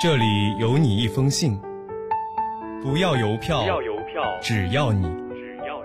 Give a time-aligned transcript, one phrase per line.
[0.00, 1.60] 这里有你一封信，
[2.82, 5.78] 不要邮票，要邮票，只要你只要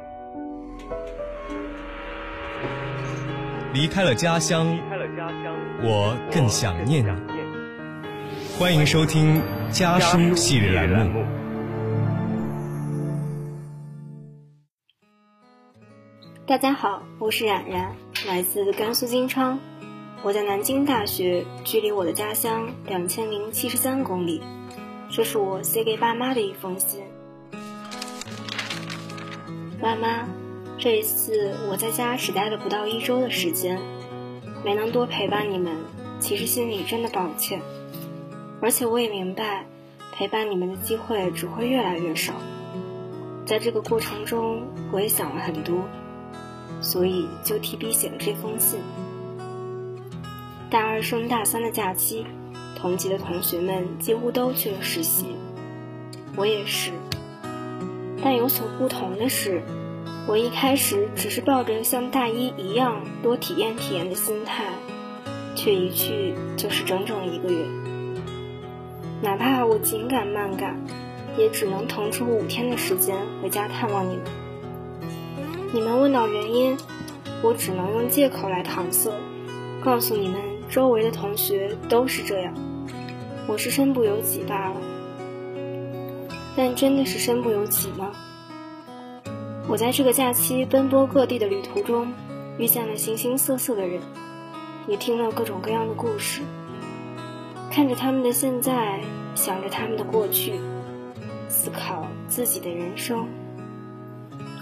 [3.74, 7.08] 你离开了家乡，离开了家乡，我更想念你。
[7.08, 8.58] 想念你。
[8.58, 11.22] 欢迎收听家书系列栏目。
[16.48, 17.94] 大家好，我是冉冉，
[18.26, 19.60] 来自甘肃金昌。
[20.26, 24.42] 我在南京大学，距离我的家乡两千零七十三公里。
[25.08, 27.04] 这是我写给爸妈的一封信。
[29.80, 30.28] 爸妈，
[30.80, 33.80] 这一次我在家只待了不到一周的时间，
[34.64, 35.76] 没能多陪伴你们，
[36.20, 37.62] 其实心里真的抱歉。
[38.64, 39.68] 而且我也明白，
[40.12, 42.34] 陪伴你们的机会只会越来越少。
[43.46, 45.84] 在这个过程中，我也想了很多，
[46.82, 48.80] 所以就提笔写了这封信。
[50.70, 52.26] 大二升大三的假期，
[52.78, 55.28] 同级的同学们几乎都去了实习，
[56.36, 56.92] 我也是。
[58.24, 59.62] 但有所不同的是，
[60.28, 64.66] 我一开始只是抱着像大一一样多体验体验的心态，
[65.56, 67.66] 却一去就是整整一个月。
[69.22, 70.76] 哪怕我紧赶慢赶，
[71.38, 74.26] 也只能腾出五天的时间回家探望你们。
[75.74, 76.76] 你们问到原因，
[77.44, 79.12] 我只能用借口来搪塞，
[79.84, 80.40] 告诉你们
[80.76, 82.54] 周围的同学都是这样，
[83.48, 84.76] 我是身不由己罢了。
[86.58, 88.12] 但真的是身不由己吗？
[89.70, 92.12] 我在这个假期奔波各地的旅途中，
[92.58, 94.02] 遇见了形形色色的人，
[94.86, 96.42] 也听了各种各样的故事。
[97.72, 99.00] 看着他们的现在，
[99.34, 100.60] 想着他们的过去，
[101.48, 103.30] 思考自己的人生，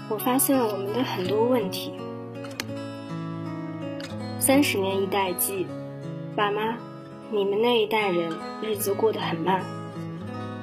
[0.08, 1.92] 我发现了我们的很多问题。
[4.38, 5.66] 三十年一代记，
[6.36, 6.76] 爸妈，
[7.30, 9.62] 你们那一代人日子过得很慢。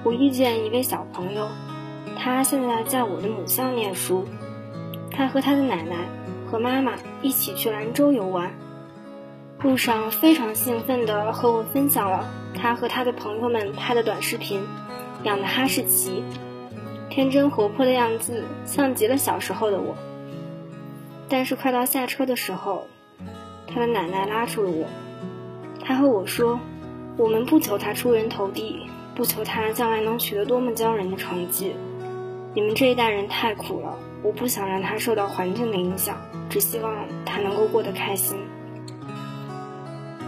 [0.04, 1.48] 我遇见一位小朋友，
[2.18, 4.26] 他现在在我的母校念书，
[5.12, 5.96] 他和他的奶奶
[6.46, 8.52] 和妈妈一起去兰州游玩。
[9.62, 14.68] 路上非常兴奋地和我分享了他和他的朋友们拍的短视频，
[15.24, 16.22] 养的哈士奇，
[17.10, 19.96] 天真活泼的样子像极了小时候的我。
[21.30, 22.88] 但是快到下车的时候，
[23.68, 24.86] 他的奶奶拉住了我，
[25.84, 26.60] 他和我说
[27.18, 31.76] ：“我们不求他出人头地，不求他将来能取得多么骄人的成绩，
[32.54, 36.16] 你们这一代人太苦了，我不想让他受到环境的影响，
[36.50, 36.94] 只希望
[37.26, 38.38] 他能够过得开心。”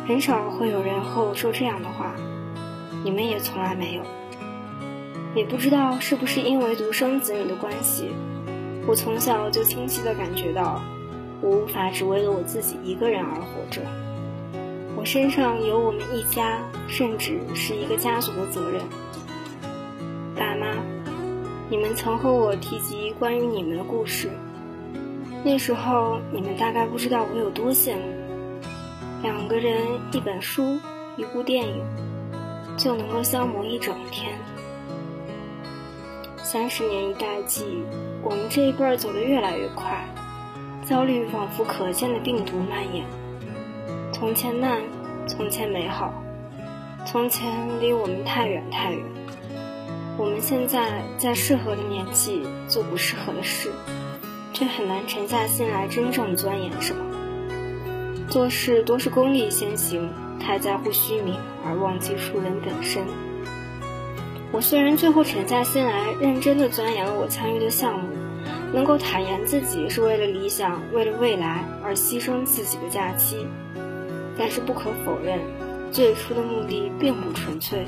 [0.06, 2.14] 很少会有人和我说这样的话，
[3.06, 4.02] 你们也从来没有。
[5.36, 8.10] 也不知道是不是因为独生子女的关系，
[8.86, 10.82] 我从小就清晰地感觉到，
[11.42, 13.82] 我无法只为了我自己一个人而活着。
[15.04, 18.82] 我身上有我们一家，甚至是一个家族的责任。
[20.34, 20.82] 爸妈，
[21.70, 24.30] 你们曾和我提及关于你们的故事，
[25.44, 28.02] 那时候你们大概不知道我有多羡慕。
[29.22, 29.76] 两个人，
[30.14, 30.80] 一本书，
[31.18, 31.84] 一部电影，
[32.78, 34.32] 就能够消磨一整天。
[36.38, 37.84] 三十年一代记，
[38.24, 40.08] 我们这一辈儿走得越来越快，
[40.86, 43.06] 焦虑仿佛可见的病毒蔓延。
[44.24, 44.82] 从前慢，
[45.28, 46.14] 从前美好，
[47.06, 47.52] 从前
[47.82, 49.04] 离我们太远太远。
[50.18, 53.70] 我们现在在适合的年纪做不适合的事，
[54.54, 57.04] 却很难沉下心来真正钻研什么。
[58.30, 61.36] 做事多是功利先行，太在乎虚名
[61.66, 63.04] 而忘记树人本身。
[64.54, 68.08] 我虽然最后沉下心来，认真的钻研了我参与的项目，
[68.72, 73.46] 能够坦言自己是为了理想、为了未来而牺牲自己的假期，
[74.38, 75.40] 但是不可否认，
[75.92, 77.86] 最初的目的并不纯粹。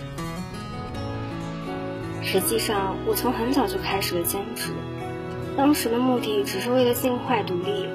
[2.21, 4.71] 实际上，我从很早就开始了兼职，
[5.55, 7.87] 当时的目的只是为了尽快独立。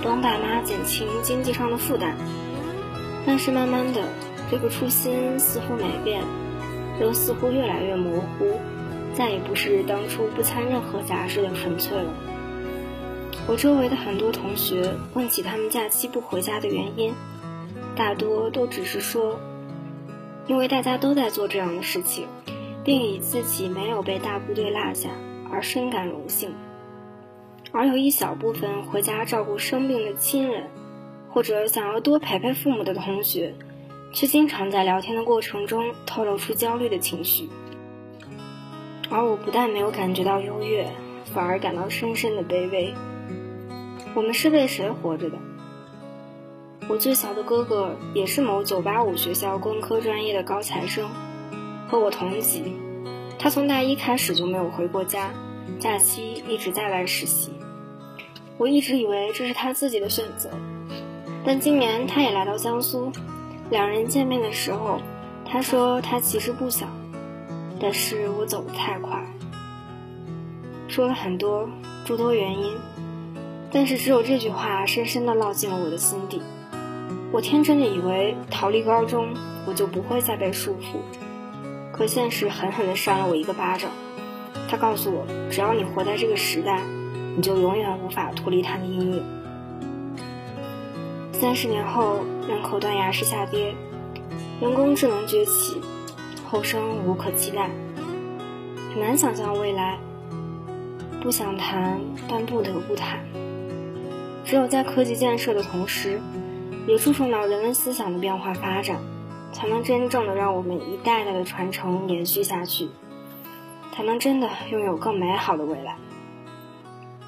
[0.00, 2.14] 帮爸妈减轻经济上的负担，
[3.26, 4.00] 但是慢慢的，
[4.48, 6.22] 这个初心似乎没变，
[7.00, 8.60] 又似乎越来越模糊，
[9.12, 12.12] 再也不是当初不掺任何杂事的纯粹了。
[13.48, 17.12] 我周围的很多同学问起他们假期不回家的原因，
[17.98, 19.40] 大多都只是说，
[20.46, 22.28] 因为大家都在做这样的事情，
[22.84, 25.10] 并以自己没有被大部队落下
[25.50, 26.54] 而深感荣幸。
[27.72, 30.68] 而有一小部分回家照顾生病的亲人，
[31.28, 33.52] 或者想要多陪陪父母的同学，
[34.12, 37.48] 却经常在聊天的过程中透露出焦虑的情绪。
[39.10, 40.86] 而我不但没有感觉到优越，
[41.34, 42.94] 反而感到深深的卑微。
[44.14, 45.36] 我们是为谁活着的？
[46.88, 51.06] 我最小的哥哥也是某985学校工科专业的高材生，
[51.86, 52.72] 和我同级，
[53.38, 55.30] 他从大一开始就没有回过家，
[55.78, 57.52] 假期一直在外实习。
[58.56, 60.48] 我一直以为这是他自己的选择，
[61.44, 63.12] 但今年他也来到江苏，
[63.68, 64.98] 两人见面的时候，
[65.44, 66.88] 他说他其实不想，
[67.78, 69.22] 但是我走得太快，
[70.88, 71.68] 说了很多
[72.06, 72.74] 诸多原因，
[73.70, 76.40] 但是只有这句话深深地烙进了我的心底。
[77.32, 79.34] 我天真的以为逃离高中，
[79.66, 80.98] 我就不会再被束缚，
[81.92, 83.90] 可现实狠狠地扇了我一个巴掌。
[84.68, 86.82] 他告诉我，只要你活在这个时代。
[87.36, 89.22] 你就永远无法脱离它的阴影。
[91.32, 92.16] 三十年后，
[92.48, 93.76] 人口断崖式下跌，
[94.60, 95.80] 人工智能崛起，
[96.50, 97.70] 后生无可期待，
[98.92, 100.00] 很难想象未来。
[101.22, 103.20] 不想谈，但不得不谈。
[104.44, 106.20] 只有在科技建设的同时，
[106.88, 108.98] 也注重到人文思想的变化发展，
[109.52, 112.88] 才能真正的让我们一代代的传承延续下去，
[113.92, 115.98] 才能真的拥有更美好的未来。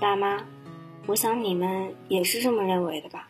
[0.01, 0.39] 爸妈，
[1.07, 3.29] 我想你们也是这么认为的吧？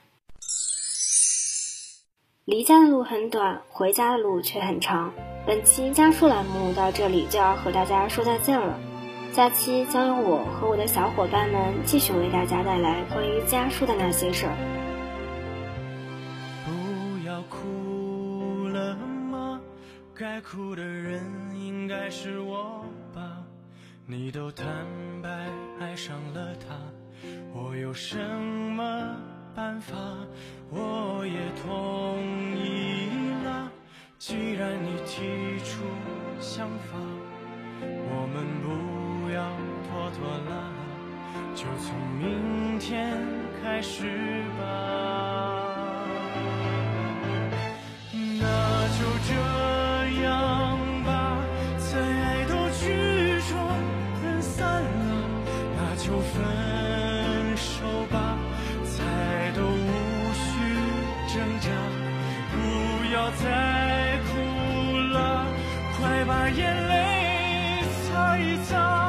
[2.45, 5.13] 离家的路很短，回家的路却很长。
[5.45, 8.79] 本期家书栏目到这里就要和大家说再见了，
[9.33, 14.57] 下期将由我和我的小伙伴们继续为大家带来关于家书的那些事儿。
[18.73, 19.61] 了吗？
[20.15, 21.23] 该哭的人
[21.55, 22.85] 应该是我
[23.15, 23.43] 吧？
[24.07, 24.67] 你都坦
[25.23, 25.29] 白
[25.79, 26.77] 爱上了他，
[27.55, 29.17] 我有什么
[29.55, 29.97] 办法？
[30.69, 32.21] 我也同
[32.57, 33.09] 意
[33.45, 33.71] 了。
[34.19, 35.83] 既然你提出
[36.39, 36.99] 想法，
[37.83, 39.43] 我们不要
[39.89, 40.53] 拖拖拉，
[41.55, 43.17] 就从明天
[43.63, 44.63] 开始吧。
[66.31, 69.00] 把眼泪擦一擦。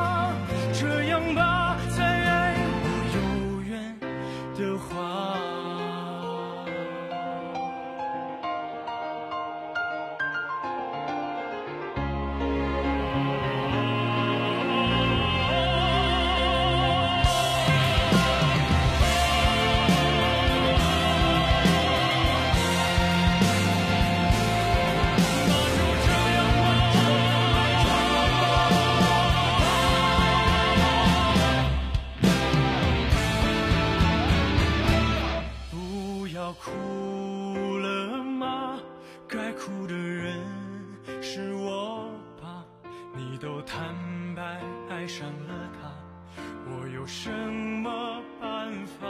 [43.14, 43.96] 你都坦
[44.36, 45.92] 白爱上了他
[46.66, 49.08] 我有什么办法